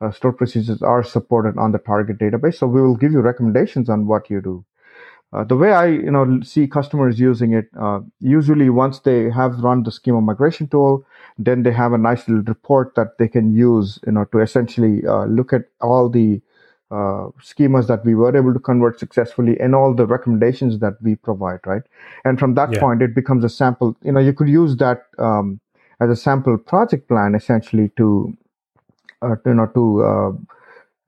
uh, 0.00 0.10
stored 0.10 0.36
procedures 0.36 0.82
are 0.82 1.02
supported 1.02 1.56
on 1.56 1.72
the 1.72 1.78
target 1.78 2.18
database. 2.18 2.56
So 2.56 2.66
we 2.66 2.82
will 2.82 2.96
give 2.96 3.12
you 3.12 3.20
recommendations 3.20 3.88
on 3.88 4.06
what 4.06 4.28
you 4.28 4.40
do. 4.40 4.64
Uh, 5.32 5.42
the 5.42 5.56
way 5.56 5.72
I, 5.72 5.86
you 5.86 6.12
know, 6.12 6.40
see 6.42 6.68
customers 6.68 7.18
using 7.18 7.54
it, 7.54 7.68
uh, 7.78 8.00
usually 8.20 8.70
once 8.70 9.00
they 9.00 9.30
have 9.30 9.58
run 9.58 9.82
the 9.82 9.90
schema 9.90 10.20
migration 10.20 10.68
tool, 10.68 11.04
then 11.38 11.64
they 11.64 11.72
have 11.72 11.92
a 11.92 11.98
nice 11.98 12.28
little 12.28 12.44
report 12.44 12.94
that 12.94 13.18
they 13.18 13.26
can 13.26 13.52
use, 13.52 13.98
you 14.06 14.12
know, 14.12 14.26
to 14.26 14.38
essentially 14.38 15.04
uh, 15.04 15.24
look 15.24 15.52
at 15.52 15.62
all 15.80 16.08
the 16.08 16.40
uh, 16.94 17.30
schemas 17.42 17.88
that 17.88 18.04
we 18.04 18.14
were 18.14 18.36
able 18.36 18.54
to 18.54 18.60
convert 18.60 19.00
successfully 19.00 19.58
and 19.58 19.74
all 19.74 19.94
the 19.94 20.06
recommendations 20.06 20.78
that 20.78 20.94
we 21.02 21.16
provide, 21.16 21.58
right? 21.66 21.82
And 22.24 22.38
from 22.38 22.54
that 22.54 22.72
yeah. 22.72 22.80
point, 22.80 23.02
it 23.02 23.14
becomes 23.14 23.42
a 23.42 23.48
sample. 23.48 23.96
You 24.02 24.12
know, 24.12 24.20
you 24.20 24.32
could 24.32 24.48
use 24.48 24.76
that 24.76 25.06
um, 25.18 25.60
as 26.00 26.10
a 26.10 26.16
sample 26.16 26.56
project 26.56 27.08
plan 27.08 27.34
essentially 27.34 27.90
to, 27.96 28.36
uh, 29.22 29.36
you 29.44 29.54
know, 29.54 29.66
to 29.74 30.04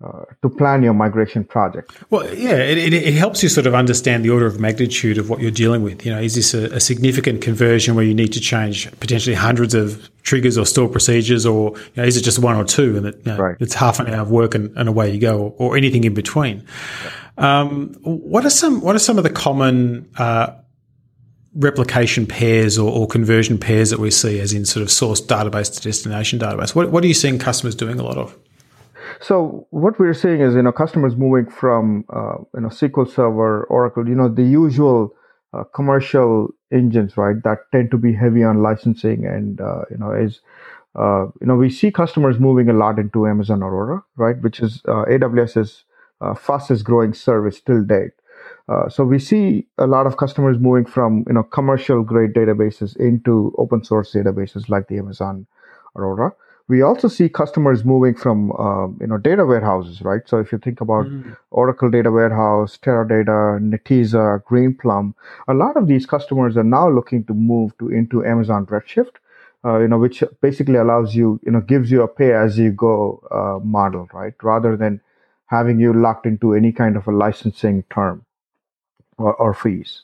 uh, 0.05 0.25
to 0.43 0.50
plan 0.50 0.83
your 0.83 0.93
migration 0.93 1.43
project. 1.43 1.91
Well, 2.11 2.23
yeah, 2.35 2.57
it, 2.57 2.76
it, 2.76 2.93
it, 2.93 3.15
helps 3.15 3.43
you 3.43 3.49
sort 3.49 3.67
of 3.67 3.75
understand 3.75 4.26
the 4.26 4.31
order 4.31 4.45
of 4.45 4.61
magnitude 4.61 5.17
of 5.17 5.31
what 5.31 5.41
you're 5.41 5.50
dealing 5.50 5.83
with. 5.83 6.05
You 6.05 6.12
know, 6.12 6.21
is 6.21 6.35
this 6.35 6.53
a, 6.53 6.67
a, 6.75 6.81
significant 6.81 7.41
conversion 7.41 7.95
where 7.95 8.05
you 8.05 8.15
need 8.15 8.35
to 8.35 8.41
change 8.41 8.91
potentially 9.00 9.35
hundreds 9.35 9.73
of 9.73 10.11
triggers 10.23 10.59
or 10.59 10.67
store 10.67 10.88
procedures, 10.88 11.47
or 11.47 11.71
you 11.79 11.93
know, 11.97 12.05
is 12.05 12.19
it 12.19 12.23
just 12.23 12.38
one 12.38 12.57
or 12.57 12.65
two 12.65 12.99
and 12.99 13.07
it, 13.07 13.17
you 13.25 13.33
know, 13.33 13.38
right. 13.38 13.57
it's 13.59 13.73
half 13.73 13.99
an 13.99 14.09
hour 14.09 14.21
of 14.21 14.31
work 14.31 14.55
and, 14.55 14.76
and 14.76 14.87
away 14.87 15.11
you 15.11 15.19
go, 15.19 15.38
or, 15.38 15.71
or 15.71 15.76
anything 15.79 16.05
in 16.05 16.12
between? 16.12 16.62
Um, 17.38 17.95
what 18.03 18.45
are 18.45 18.50
some 18.50 18.83
What 18.83 18.95
are 18.95 18.99
some 18.99 19.17
of 19.17 19.25
the 19.25 19.31
common 19.31 20.11
uh, 20.19 20.53
replication 21.55 22.26
pairs 22.26 22.76
or, 22.76 22.93
or, 22.93 23.07
conversion 23.07 23.57
pairs 23.57 23.88
that 23.88 23.99
we 23.99 24.11
see, 24.11 24.41
as 24.41 24.53
in 24.53 24.67
sort 24.67 24.83
of 24.83 24.91
source 24.91 25.23
database 25.23 25.75
to 25.75 25.81
destination 25.81 26.38
database? 26.38 26.75
What 26.75 26.91
What 26.93 27.03
are 27.03 27.07
you 27.07 27.15
seeing 27.15 27.38
customers 27.38 27.75
doing 27.75 27.99
a 27.99 28.03
lot 28.03 28.19
of? 28.19 28.37
So 29.20 29.66
what 29.70 29.99
we're 29.99 30.14
seeing 30.14 30.40
is, 30.40 30.54
you 30.54 30.62
know, 30.62 30.73
customers 30.73 31.16
moving 31.16 31.50
from, 31.50 32.04
uh, 32.11 32.37
you 32.54 32.61
know, 32.61 32.68
SQL 32.68 33.08
Server, 33.11 33.64
Oracle, 33.64 34.08
you 34.08 34.14
know, 34.14 34.28
the 34.28 34.42
usual 34.42 35.14
uh, 35.56 35.64
commercial 35.75 36.49
engines, 36.73 37.16
right, 37.16 37.42
that 37.44 37.58
tend 37.73 37.90
to 37.90 37.96
be 37.96 38.12
heavy 38.12 38.42
on 38.42 38.62
licensing 38.62 39.25
and 39.25 39.61
uh, 39.61 39.82
you 39.90 39.96
know 39.96 40.12
is 40.12 40.40
uh, 40.96 41.26
you 41.40 41.46
know 41.46 41.54
we 41.54 41.70
see 41.70 41.90
customers 41.90 42.38
moving 42.38 42.68
a 42.68 42.73
lot 42.73 42.99
into 42.99 43.26
Amazon 43.26 43.62
Aurora, 43.62 44.02
right, 44.16 44.40
which 44.42 44.61
is 44.61 44.82
uh, 44.88 45.04
AWS's 45.08 45.85
uh, 46.20 46.35
fastest 46.35 46.85
growing 46.85 47.14
service 47.14 47.61
till 47.61 47.85
date. 47.85 48.12
So 48.88 49.04
we 49.04 49.18
see 49.20 49.66
a 49.78 49.87
lot 49.87 50.06
of 50.06 50.16
customers 50.16 50.58
moving 50.58 50.85
from 50.85 51.25
you 51.28 51.35
know 51.35 51.44
commercial 51.44 52.02
grade 52.02 52.35
databases 52.35 52.96
into 52.96 53.54
open 53.56 53.85
source 53.85 54.12
databases 54.12 54.68
like 54.68 54.88
the 54.88 54.99
Amazon 54.99 55.46
Aurora. 55.94 56.32
We 56.68 56.82
also 56.82 57.06
see 57.06 57.28
customers 57.28 57.85
moving 57.85 58.14
from 58.16 58.50
uh, 58.52 58.88
you 59.00 59.06
know 59.06 59.18
data 59.18 59.44
warehouses, 59.46 60.02
right? 60.02 60.23
So 60.26 60.38
if 60.38 60.50
you 60.50 60.58
think 60.58 60.80
about 60.80 61.06
mm. 61.06 61.37
Oracle 61.50 61.90
Data 61.90 62.11
Warehouse, 62.11 62.76
Teradata, 62.76 63.61
Netezza, 63.61 64.42
Greenplum, 64.42 65.14
a 65.46 65.54
lot 65.54 65.76
of 65.76 65.87
these 65.87 66.06
customers 66.06 66.56
are 66.56 66.64
now 66.64 66.88
looking 66.88 67.25
to 67.25 67.35
move 67.35 67.76
to 67.78 67.88
into 67.88 68.25
Amazon 68.25 68.66
Redshift, 68.66 69.18
uh, 69.64 69.78
you 69.78 69.87
know, 69.87 69.99
which 69.99 70.25
basically 70.40 70.75
allows 70.76 71.14
you, 71.14 71.38
you 71.44 71.52
know, 71.52 71.61
gives 71.61 71.90
you 71.90 72.02
a 72.02 72.08
pay 72.08 72.32
as 72.32 72.58
you 72.58 72.73
go 72.73 73.23
uh, 73.30 73.64
model, 73.64 74.08
right? 74.12 74.35
Rather 74.42 74.76
than 74.76 75.00
having 75.46 75.78
you 75.78 75.92
locked 75.92 76.26
into 76.26 76.52
any 76.52 76.73
kind 76.73 76.96
of 76.96 77.06
a 77.06 77.12
licensing 77.12 77.85
term 77.94 78.25
or, 79.18 79.35
or 79.35 79.54
fees. 79.54 80.02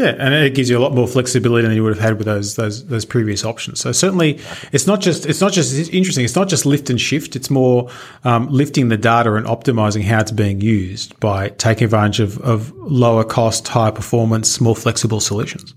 Yeah, 0.00 0.14
and 0.18 0.32
it 0.32 0.54
gives 0.54 0.70
you 0.70 0.78
a 0.78 0.80
lot 0.80 0.94
more 0.94 1.06
flexibility 1.06 1.68
than 1.68 1.76
you 1.76 1.82
would 1.82 1.94
have 1.94 2.02
had 2.02 2.16
with 2.16 2.24
those 2.24 2.56
those 2.56 2.86
those 2.86 3.04
previous 3.04 3.44
options. 3.44 3.80
So 3.80 3.92
certainly, 3.92 4.40
it's 4.72 4.86
not 4.86 5.02
just 5.02 5.26
it's 5.26 5.42
not 5.42 5.52
just 5.52 5.78
it's 5.78 5.90
interesting. 5.90 6.24
It's 6.24 6.34
not 6.34 6.48
just 6.48 6.64
lift 6.64 6.88
and 6.88 6.98
shift. 6.98 7.36
It's 7.36 7.50
more 7.50 7.90
um, 8.24 8.48
lifting 8.48 8.88
the 8.88 8.96
data 8.96 9.34
and 9.34 9.44
optimizing 9.44 10.02
how 10.02 10.20
it's 10.20 10.30
being 10.30 10.62
used 10.62 11.20
by 11.20 11.50
taking 11.50 11.84
advantage 11.84 12.18
of, 12.18 12.38
of 12.38 12.72
lower 12.76 13.24
cost, 13.24 13.68
higher 13.68 13.92
performance, 13.92 14.58
more 14.58 14.74
flexible 14.74 15.20
solutions. 15.20 15.74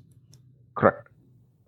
Correct. 0.76 1.06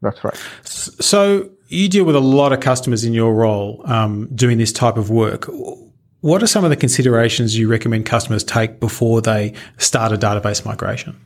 That's 0.01 0.23
right. 0.23 0.37
So 0.63 1.49
you 1.67 1.89
deal 1.89 2.05
with 2.05 2.15
a 2.15 2.21
lot 2.21 2.53
of 2.53 2.61
customers 2.61 3.03
in 3.03 3.13
your 3.13 3.33
role 3.33 3.81
um, 3.83 4.29
doing 4.33 4.59
this 4.59 4.71
type 4.71 4.95
of 4.95 5.09
work. 5.09 5.49
What 6.21 6.41
are 6.41 6.47
some 6.47 6.63
of 6.63 6.69
the 6.69 6.77
considerations 6.77 7.57
you 7.57 7.67
recommend 7.67 8.05
customers 8.05 8.45
take 8.45 8.79
before 8.79 9.19
they 9.19 9.51
start 9.77 10.13
a 10.13 10.17
database 10.17 10.65
migration? 10.65 11.19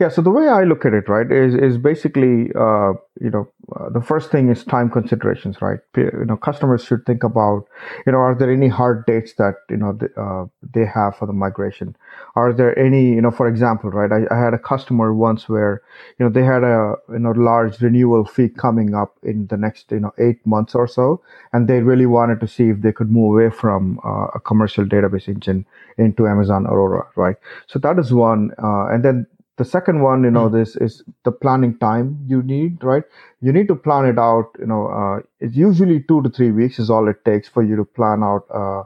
Yeah, 0.00 0.08
so 0.08 0.22
the 0.22 0.30
way 0.30 0.48
I 0.48 0.64
look 0.64 0.86
at 0.86 0.94
it, 0.94 1.10
right, 1.10 1.30
is 1.30 1.54
is 1.54 1.76
basically, 1.76 2.50
uh, 2.54 2.94
you 3.20 3.28
know, 3.30 3.46
uh, 3.76 3.90
the 3.90 4.00
first 4.00 4.30
thing 4.30 4.48
is 4.48 4.64
time 4.64 4.88
considerations, 4.88 5.60
right? 5.60 5.78
You 5.94 6.24
know, 6.26 6.38
customers 6.38 6.82
should 6.82 7.04
think 7.04 7.22
about, 7.22 7.66
you 8.06 8.12
know, 8.12 8.18
are 8.18 8.34
there 8.34 8.50
any 8.50 8.68
hard 8.68 9.04
dates 9.04 9.34
that 9.34 9.56
you 9.68 9.76
know 9.76 9.92
th- 9.92 10.10
uh, 10.16 10.46
they 10.74 10.86
have 10.86 11.16
for 11.18 11.26
the 11.26 11.34
migration? 11.34 11.94
Are 12.34 12.50
there 12.54 12.72
any, 12.78 13.10
you 13.10 13.20
know, 13.20 13.30
for 13.30 13.46
example, 13.46 13.90
right? 13.90 14.10
I, 14.10 14.34
I 14.34 14.38
had 14.42 14.54
a 14.54 14.58
customer 14.58 15.12
once 15.12 15.50
where, 15.50 15.82
you 16.18 16.24
know, 16.24 16.32
they 16.32 16.44
had 16.44 16.64
a 16.64 16.94
you 17.12 17.18
know 17.18 17.32
large 17.32 17.78
renewal 17.82 18.24
fee 18.24 18.48
coming 18.48 18.94
up 18.94 19.18
in 19.22 19.48
the 19.48 19.58
next 19.58 19.92
you 19.92 20.00
know 20.00 20.14
eight 20.16 20.40
months 20.46 20.74
or 20.74 20.88
so, 20.88 21.20
and 21.52 21.68
they 21.68 21.80
really 21.82 22.06
wanted 22.06 22.40
to 22.40 22.48
see 22.48 22.70
if 22.70 22.80
they 22.80 22.92
could 22.92 23.10
move 23.10 23.34
away 23.34 23.50
from 23.50 24.00
uh, 24.02 24.28
a 24.34 24.40
commercial 24.40 24.86
database 24.86 25.28
engine 25.28 25.66
into 25.98 26.26
Amazon 26.26 26.66
Aurora, 26.66 27.06
right? 27.16 27.36
So 27.66 27.78
that 27.80 27.98
is 27.98 28.14
one, 28.14 28.52
uh, 28.62 28.86
and 28.86 29.04
then 29.04 29.26
the 29.60 29.64
second 29.70 30.00
one 30.00 30.24
you 30.24 30.30
know 30.36 30.48
mm. 30.48 30.52
this 30.52 30.76
is 30.86 31.02
the 31.28 31.32
planning 31.32 31.76
time 31.78 32.18
you 32.26 32.42
need 32.42 32.82
right? 32.90 33.04
You 33.42 33.52
need 33.52 33.68
to 33.68 33.76
plan 33.86 34.06
it 34.12 34.18
out 34.18 34.56
you 34.58 34.68
know 34.70 34.86
uh, 35.00 35.16
it's 35.40 35.56
usually 35.62 36.00
two 36.12 36.22
to 36.22 36.30
three 36.30 36.50
weeks 36.60 36.78
is 36.78 36.88
all 36.88 37.08
it 37.08 37.24
takes 37.26 37.48
for 37.56 37.62
you 37.62 37.76
to 37.80 37.84
plan 37.84 38.24
out 38.30 38.46
uh, 38.60 38.82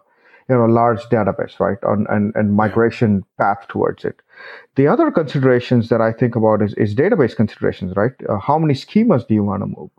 you 0.48 0.56
know 0.56 0.66
large 0.78 1.04
database 1.14 1.60
right? 1.60 1.78
On 1.92 2.06
and, 2.10 2.34
and 2.34 2.56
migration 2.62 3.24
path 3.38 3.68
towards 3.68 4.04
it. 4.04 4.16
The 4.74 4.88
other 4.88 5.12
considerations 5.12 5.90
that 5.90 6.00
i 6.00 6.10
think 6.12 6.34
about 6.34 6.66
is, 6.66 6.74
is 6.74 6.96
database 7.02 7.36
considerations 7.36 7.94
right? 8.02 8.26
Uh, 8.28 8.38
how 8.48 8.58
many 8.58 8.74
schemas 8.74 9.28
do 9.28 9.34
you 9.34 9.44
want 9.44 9.62
to 9.62 9.70
move? 9.78 9.90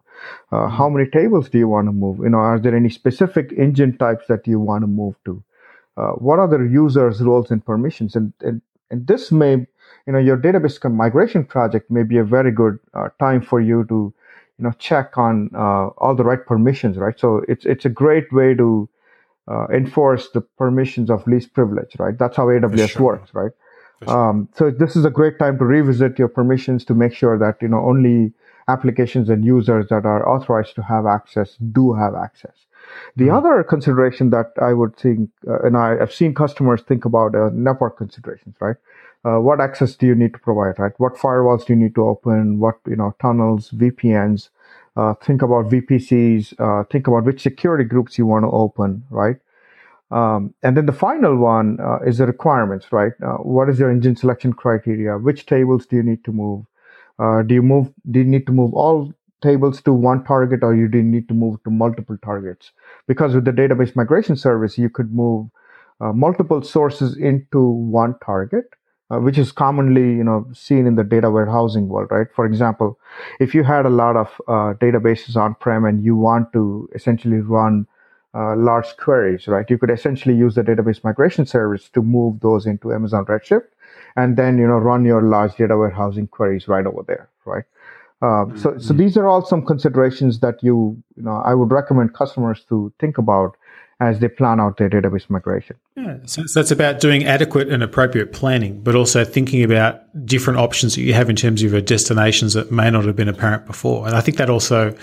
Uh, 0.52 0.68
how 0.68 0.90
many 0.90 1.10
tables 1.10 1.50
do 1.50 1.58
you 1.58 1.70
want 1.70 1.88
to 1.88 1.94
move? 2.04 2.20
You 2.20 2.36
know 2.36 2.44
are 2.52 2.60
there 2.60 2.76
any 2.84 2.90
specific 2.90 3.54
engine 3.68 3.98
types 4.06 4.28
that 4.28 4.46
you 4.46 4.60
want 4.60 4.84
to 4.84 4.88
move 5.02 5.16
to? 5.24 5.42
Uh, 5.96 6.12
what 6.28 6.40
are 6.40 6.50
the 6.50 6.64
users 6.78 7.22
roles 7.22 7.50
and 7.50 7.66
permissions? 7.66 8.18
And, 8.18 8.34
and 8.42 8.62
and 8.92 9.08
this 9.08 9.32
may 9.32 9.66
you 10.06 10.14
know 10.14 10.20
your 10.20 10.38
database 10.38 10.80
migration 10.92 11.44
project 11.44 11.90
may 11.90 12.04
be 12.04 12.18
a 12.18 12.24
very 12.24 12.52
good 12.52 12.80
uh, 12.94 13.10
time 13.20 13.42
for 13.42 13.60
you 13.60 13.84
to 13.86 14.14
you 14.58 14.64
know 14.64 14.72
check 14.80 15.18
on 15.18 15.50
uh, 15.56 15.88
all 15.98 16.16
the 16.16 16.24
right 16.24 16.46
permissions 16.46 16.98
right 16.98 17.20
so 17.20 17.44
it's 17.48 17.66
it's 17.66 17.86
a 17.86 17.90
great 17.90 18.32
way 18.32 18.54
to 18.54 18.88
uh, 19.48 19.68
enforce 19.68 20.30
the 20.32 20.42
permissions 20.42 21.10
of 21.10 21.26
least 21.28 21.54
privilege 21.54 21.96
right 22.00 22.18
that's 22.18 22.38
how 22.38 22.46
aws 22.46 22.90
sure. 22.90 23.02
works 23.02 23.34
right 23.34 23.52
sure. 24.04 24.30
um, 24.30 24.48
so 24.56 24.72
this 24.72 24.96
is 24.96 25.06
a 25.06 25.10
great 25.10 25.38
time 25.40 25.58
to 25.58 25.66
revisit 25.66 26.18
your 26.18 26.28
permissions 26.28 26.86
to 26.86 26.94
make 26.94 27.14
sure 27.14 27.38
that 27.38 27.58
you 27.62 27.68
know 27.68 27.84
only 27.86 28.32
applications 28.68 29.30
and 29.30 29.46
users 29.46 29.88
that 29.90 30.06
are 30.06 30.28
authorized 30.28 30.74
to 30.76 30.82
have 30.82 31.06
access 31.06 31.56
do 31.72 31.94
have 31.94 32.16
access 32.16 32.66
the 33.16 33.26
mm-hmm. 33.26 33.36
other 33.36 33.64
consideration 33.64 34.30
that 34.32 34.52
I 34.62 34.74
would 34.74 34.96
think, 34.96 35.30
uh, 35.48 35.60
and 35.60 35.78
I, 35.78 35.98
have 35.98 36.14
seen 36.14 36.34
customers 36.34 36.82
think 36.82 37.06
about 37.06 37.36
uh, 37.36 37.50
network 37.54 37.98
considerations, 37.98 38.56
right? 38.60 38.76
uh, 39.26 39.40
what 39.40 39.60
access 39.60 39.96
do 39.96 40.06
you 40.06 40.16
need 40.16 40.34
to 40.34 40.40
provide, 40.40 40.78
right? 40.78 40.94
What 40.98 41.16
firewalls 41.16 41.66
do 41.66 41.74
you 41.74 41.80
need 41.80 41.96
to 41.96 42.06
open? 42.06 42.60
What 42.60 42.76
you 42.88 42.96
know, 42.96 43.16
tunnels, 43.20 43.72
VPNs. 43.72 44.50
Uh, 44.96 45.14
think 45.16 45.42
about 45.42 45.66
VPCs. 45.66 46.54
Uh, 46.60 46.84
think 46.86 47.08
about 47.08 47.24
which 47.26 47.42
security 47.42 47.84
groups 47.84 48.18
you 48.18 48.26
want 48.26 48.44
to 48.44 48.50
open, 48.50 49.04
right? 49.10 49.38
Um, 50.12 50.54
and 50.62 50.78
then 50.78 50.86
the 50.86 50.94
final 50.94 51.36
one 51.36 51.80
uh, 51.82 52.00
is 52.06 52.20
the 52.20 52.28
requirements, 52.28 52.92
right? 52.92 53.14
Uh, 53.22 53.38
what 53.38 53.68
is 53.68 53.80
your 53.80 53.90
engine 53.90 54.16
selection 54.16 54.54
criteria? 54.54 55.18
Which 55.18 55.48
tables 55.48 55.88
do 55.88 55.96
you 55.96 56.04
need 56.04 56.24
to 56.26 56.32
move? 56.32 56.66
Uh, 57.18 57.42
do 57.42 57.56
you 57.56 57.64
move? 57.64 57.92
Do 58.10 58.20
you 58.20 58.26
need 58.26 58.46
to 58.46 58.52
move 58.52 58.74
all 58.74 59.12
tables 59.46 59.82
to 59.84 59.94
one 59.94 60.24
target, 60.32 60.64
or 60.64 60.76
you 60.76 60.88
didn't 60.88 61.12
need 61.12 61.28
to 61.30 61.34
move 61.34 61.64
to 61.64 61.72
multiple 61.82 62.18
targets? 62.30 62.72
Because 63.08 63.36
with 63.36 63.46
the 63.46 63.58
database 63.62 63.96
migration 63.96 64.36
service, 64.36 64.78
you 64.78 64.90
could 64.90 65.14
move 65.14 65.48
multiple 66.26 66.62
sources 66.62 67.16
into 67.18 67.62
one 68.00 68.16
target 68.26 68.66
uh, 69.12 69.20
which 69.20 69.38
is 69.38 69.52
commonly 69.52 70.16
you 70.20 70.24
know 70.24 70.48
seen 70.54 70.88
in 70.88 70.96
the 70.96 71.04
data 71.04 71.30
warehousing 71.30 71.88
world 71.88 72.10
right? 72.12 72.28
For 72.36 72.46
example 72.46 73.00
if 73.40 73.54
you 73.54 73.64
had 73.64 73.86
a 73.86 73.90
lot 73.90 74.16
of 74.16 74.28
uh, 74.48 74.74
databases 74.80 75.36
on 75.36 75.56
prem 75.56 75.86
and 75.86 76.04
you 76.04 76.16
want 76.16 76.52
to 76.54 76.90
essentially 76.96 77.38
run 77.38 77.88
uh, 78.34 78.56
large 78.56 78.98
queries 78.98 79.48
right? 79.48 79.70
You 79.70 79.78
could 79.78 79.92
essentially 79.92 80.36
use 80.36 80.56
the 80.56 80.64
database 80.64 81.04
migration 81.04 81.46
service 81.46 81.90
to 81.90 82.02
move 82.02 82.40
those 82.40 82.66
into 82.66 82.94
amazon 82.94 83.26
redshift 83.26 83.68
and 84.16 84.38
then 84.38 84.58
you 84.58 84.68
know 84.68 84.78
run 84.78 85.06
your 85.06 85.22
large 85.22 85.56
data 85.56 85.78
warehousing 85.78 86.28
queries 86.28 86.68
right 86.68 86.86
over 86.86 87.04
there 87.08 87.30
right 87.46 87.66
mm-hmm. 88.22 88.58
so 88.58 88.78
so 88.78 88.94
mm-hmm. 88.94 88.98
these 88.98 89.18
are 89.18 89.28
all 89.28 89.46
some 89.46 89.66
considerations 89.66 90.40
that 90.40 90.62
you 90.62 91.02
you 91.16 91.24
know 91.24 91.42
i 91.46 91.54
would 91.54 91.72
recommend 91.72 92.14
customers 92.14 92.64
to 92.68 92.92
think 93.00 93.18
about 93.18 93.56
as 94.02 94.20
they 94.20 94.28
plan 94.28 94.60
out 94.60 94.78
their 94.78 94.90
database 94.90 95.30
migration. 95.30 95.78
Yeah, 95.96 96.18
so 96.26 96.44
that's 96.54 96.72
about 96.72 97.00
doing 97.00 97.24
adequate 97.24 97.70
and 97.70 97.82
appropriate 97.82 98.34
planning, 98.34 98.82
but 98.82 98.94
also 98.94 99.24
thinking 99.24 99.64
about 99.64 100.02
different 100.26 100.60
options 100.60 100.96
that 100.96 101.02
you 101.02 101.14
have 101.14 101.30
in 101.30 101.36
terms 101.36 101.64
of 101.64 101.72
your 101.72 101.82
destinations 101.82 102.54
that 102.56 102.72
may 102.72 102.90
not 102.90 103.06
have 103.06 103.16
been 103.16 103.30
apparent 103.30 103.66
before. 103.66 104.06
And 104.06 104.16
I 104.16 104.22
think 104.22 104.38
that 104.38 104.50
also 104.50 104.96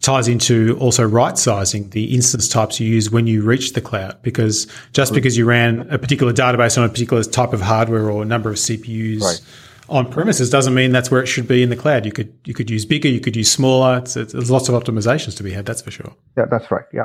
ties 0.00 0.28
into 0.28 0.76
also 0.78 1.04
right 1.04 1.38
sizing 1.38 1.88
the 1.90 2.14
instance 2.14 2.46
types 2.46 2.78
you 2.78 2.86
use 2.86 3.10
when 3.10 3.26
you 3.26 3.42
reach 3.42 3.72
the 3.72 3.80
cloud, 3.80 4.20
because 4.20 4.66
just 4.92 5.14
because 5.14 5.38
you 5.38 5.46
ran 5.46 5.88
a 5.90 5.98
particular 5.98 6.32
database 6.32 6.76
on 6.76 6.84
a 6.84 6.88
particular 6.90 7.22
type 7.22 7.54
of 7.54 7.62
hardware 7.62 8.10
or 8.10 8.22
a 8.22 8.26
number 8.26 8.50
of 8.50 8.56
CPUs. 8.56 9.22
Right. 9.22 9.40
On 9.88 10.10
premises 10.10 10.50
doesn't 10.50 10.74
mean 10.74 10.92
that's 10.92 11.10
where 11.10 11.22
it 11.22 11.26
should 11.26 11.46
be 11.46 11.62
in 11.62 11.68
the 11.68 11.76
cloud. 11.76 12.06
You 12.06 12.12
could 12.12 12.32
you 12.44 12.54
could 12.54 12.70
use 12.70 12.86
bigger, 12.86 13.08
you 13.08 13.20
could 13.20 13.36
use 13.36 13.50
smaller. 13.50 13.98
It's, 13.98 14.16
it's, 14.16 14.32
there's 14.32 14.50
lots 14.50 14.68
of 14.68 14.82
optimizations 14.82 15.36
to 15.36 15.42
be 15.42 15.52
had. 15.52 15.66
That's 15.66 15.82
for 15.82 15.90
sure. 15.90 16.14
Yeah, 16.36 16.46
that's 16.50 16.70
right. 16.70 16.84
Yeah. 16.92 17.04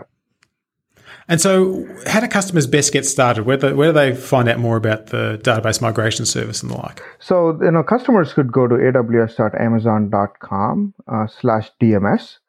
And 1.29 1.39
so, 1.39 1.87
how 2.07 2.19
do 2.21 2.27
customers 2.27 2.65
best 2.65 2.91
get 2.91 3.05
started? 3.05 3.45
Where, 3.45 3.57
the, 3.57 3.75
where 3.75 3.89
do 3.89 3.93
they 3.93 4.15
find 4.15 4.49
out 4.49 4.57
more 4.57 4.77
about 4.77 5.05
the 5.07 5.39
database 5.43 5.79
migration 5.79 6.25
service 6.25 6.63
and 6.63 6.71
the 6.71 6.77
like? 6.77 7.03
So, 7.19 7.55
you 7.61 7.69
know, 7.69 7.83
customers 7.83 8.33
could 8.33 8.51
go 8.51 8.67
to 8.67 8.73
aws.amazon.com 8.73 10.93
uh, 11.07 11.27
slash 11.27 11.69
DMS. 11.79 12.39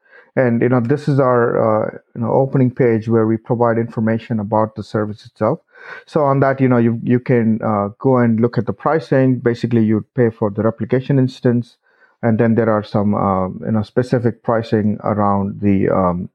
And, 0.40 0.62
you 0.62 0.68
know, 0.68 0.80
this 0.80 1.09
is 1.09 1.18
our 1.20 1.42
uh, 1.64 1.99
you 2.14 2.23
know, 2.23 2.32
opening 2.32 2.70
page 2.70 3.09
where 3.09 3.26
we 3.26 3.37
provide 3.37 3.78
information 3.78 4.40
about 4.40 4.75
the 4.75 4.82
service 4.82 5.26
itself. 5.26 5.61
So 6.06 6.23
on 6.25 6.40
that, 6.40 6.61
you 6.61 6.68
know, 6.68 6.78
you, 6.78 7.00
you 7.02 7.20
can 7.20 7.61
uh, 7.62 7.88
go 7.99 8.18
and 8.18 8.40
look 8.40 8.59
at 8.59 8.66
the 8.66 8.73
pricing. 8.73 9.38
Basically, 9.38 9.85
you 9.85 10.06
pay 10.14 10.30
for 10.30 10.50
the 10.50 10.62
replication 10.62 11.18
instance. 11.18 11.76
And 12.23 12.38
then 12.38 12.54
there 12.54 12.70
are 12.70 12.85
some, 12.85 13.14
uh, 13.14 13.49
you 13.66 13.73
know, 13.73 13.82
specific 13.82 14.42
pricing 14.42 14.99
around 15.02 15.61
the 15.61 15.88
um, 15.88 16.28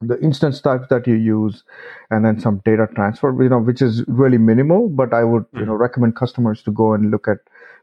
the 0.00 0.20
instance 0.20 0.60
types 0.60 0.88
that 0.88 1.06
you 1.06 1.14
use 1.14 1.64
and 2.10 2.24
then 2.24 2.38
some 2.38 2.60
data 2.64 2.86
transfer 2.94 3.42
you 3.42 3.48
know 3.48 3.58
which 3.58 3.80
is 3.80 4.04
really 4.06 4.36
minimal 4.36 4.88
but 4.88 5.14
i 5.14 5.24
would 5.24 5.46
you 5.54 5.60
know 5.60 5.72
mm-hmm. 5.72 5.82
recommend 5.82 6.14
customers 6.14 6.62
to 6.62 6.70
go 6.70 6.92
and 6.92 7.10
look 7.10 7.26
at 7.26 7.38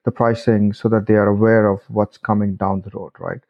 the 0.06 0.12
pricing 0.12 0.74
so 0.74 0.88
that 0.88 1.08
they 1.08 1.16
are 1.16 1.28
aware 1.28 1.68
of 1.68 1.80
what's 1.88 2.18
coming 2.18 2.56
down 2.56 2.82
the 2.82 2.92
road 2.92 3.12
right 3.20 3.42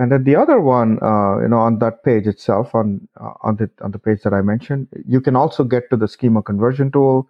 and 0.00 0.10
then 0.10 0.24
the 0.24 0.34
other 0.34 0.60
one 0.60 0.98
uh, 1.02 1.38
you 1.40 1.48
know 1.48 1.58
on 1.58 1.78
that 1.78 2.02
page 2.04 2.26
itself 2.26 2.74
on 2.74 3.06
uh, 3.20 3.34
on 3.42 3.56
the 3.56 3.70
on 3.82 3.92
the 3.92 3.98
page 3.98 4.22
that 4.22 4.32
i 4.32 4.40
mentioned 4.40 4.88
you 5.06 5.20
can 5.20 5.36
also 5.36 5.62
get 5.62 5.88
to 5.90 5.96
the 5.96 6.08
schema 6.08 6.42
conversion 6.42 6.90
tool 6.90 7.28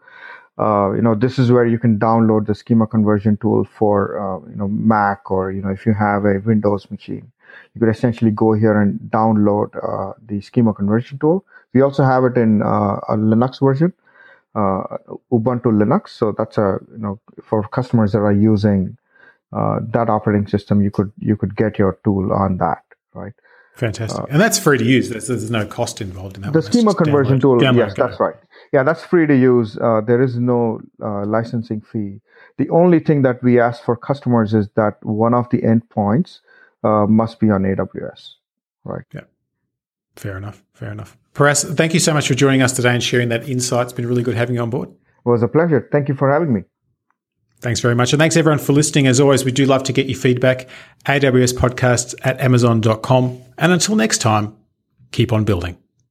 uh, 0.61 0.93
you 0.93 1.01
know, 1.01 1.15
this 1.15 1.39
is 1.39 1.51
where 1.51 1.65
you 1.65 1.79
can 1.79 1.99
download 1.99 2.47
the 2.47 2.55
schema 2.55 2.87
conversion 2.87 3.39
tool 3.39 3.65
for, 3.65 4.21
uh, 4.21 4.51
you 4.51 4.57
know, 4.57 4.69
Mac 4.69 5.31
or, 5.31 5.51
you 5.51 5.63
know, 5.63 5.71
if 5.71 5.87
you 5.87 5.95
have 5.95 6.27
a 6.27 6.39
Windows 6.45 6.91
machine, 6.91 7.33
you 7.75 7.81
could 7.81 7.89
essentially 7.89 8.31
go 8.31 8.53
here 8.53 8.79
and 8.79 9.01
download 9.11 9.71
uh, 9.83 10.13
the 10.27 10.43
schema 10.43 10.75
conversion 10.75 11.19
tool. 11.19 11.47
We 11.73 11.81
also 11.81 12.05
have 12.05 12.25
it 12.25 12.37
in 12.37 12.61
uh, 12.61 13.01
a 13.09 13.17
Linux 13.17 13.61
version, 13.61 13.95
Ubuntu 14.55 15.71
Linux. 15.73 16.11
So 16.11 16.35
that's 16.37 16.59
a, 16.59 16.79
you 16.93 16.99
know, 16.99 17.19
for 17.43 17.67
customers 17.69 18.13
that 18.13 18.19
are 18.19 18.33
using 18.33 18.99
uh, 19.53 19.81
that 19.93 20.09
operating 20.09 20.47
system, 20.47 20.81
you 20.81 20.91
could, 20.91 21.13
you 21.19 21.37
could 21.37 21.57
get 21.57 21.79
your 21.79 21.99
tool 22.05 22.33
on 22.33 22.59
that, 22.59 22.83
right? 23.15 23.33
Fantastic. 23.75 24.25
and 24.29 24.41
that's 24.41 24.59
free 24.59 24.77
to 24.77 24.85
use. 24.85 25.09
There's, 25.09 25.29
there's 25.29 25.51
no 25.51 25.65
cost 25.65 26.01
involved 26.03 26.37
in 26.37 26.43
that. 26.43 26.53
The 26.53 26.61
one. 26.61 26.71
Schema 26.71 26.95
conversion 26.95 27.39
download- 27.39 27.41
tool, 27.41 27.59
download 27.61 27.77
yes, 27.79 27.95
that's 27.97 28.21
right. 28.21 28.35
Yeah, 28.73 28.83
that's 28.83 29.03
free 29.03 29.27
to 29.27 29.35
use. 29.35 29.79
Uh, 29.79 30.03
there 30.07 30.23
is 30.23 30.37
no 30.37 30.81
uh, 31.03 31.25
licensing 31.25 31.81
fee. 31.81 32.21
The 32.59 32.69
only 32.71 33.01
thing 33.01 33.23
that 33.23 33.43
we 33.43 33.59
ask 33.59 33.83
for 33.83 33.97
customers 33.97 34.53
is 34.53 34.69
that 34.77 35.03
one 35.03 35.33
of 35.33 35.49
the 35.51 35.59
endpoints 35.63 36.41
uh, 36.85 37.07
must 37.07 37.41
be 37.41 37.49
on 37.49 37.63
AWS, 37.63 38.35
right? 38.85 39.05
Yeah, 39.15 39.23
fair 40.17 40.37
enough. 40.37 40.63
Fair 40.75 40.93
enough. 40.93 41.17
Paras, 41.33 41.65
thank 41.65 41.95
you 41.95 42.01
so 42.01 42.13
much 42.13 42.29
for 42.29 42.35
joining 42.35 42.61
us 42.61 42.73
today 42.73 42.93
and 42.93 43.03
sharing 43.03 43.31
that 43.31 43.49
insight. 43.49 43.85
It's 43.85 43.93
been 43.95 44.07
really 44.07 44.23
good 44.23 44.37
having 44.37 44.57
you 44.57 44.63
on 44.63 44.69
board. 44.71 44.91
It 44.91 45.29
was 45.29 45.43
a 45.43 45.49
pleasure. 45.49 45.89
Thank 45.91 46.09
you 46.09 46.15
for 46.15 46.31
having 46.31 46.53
me. 46.53 46.65
Thanks 47.61 47.81
very 47.81 47.95
much. 47.95 48.13
And 48.13 48.21
thanks 48.21 48.37
everyone 48.37 48.59
for 48.59 48.73
listening. 48.73 49.07
As 49.07 49.21
always, 49.21 49.45
we 49.45 49.53
do 49.53 49.67
love 49.67 49.83
to 49.85 49.93
get 49.93 50.07
your 50.07 50.19
feedback. 50.19 50.69
AWS 51.07 51.55
podcasts 51.55 52.15
at 52.23 52.41
amazon.com. 52.41 53.43
And 53.59 53.73
until 53.73 53.97
next 53.97 54.19
time, 54.19 54.57
keep 55.13 55.33
on 55.33 55.45
building. 55.45 55.77